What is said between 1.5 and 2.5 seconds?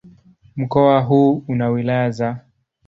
wilaya za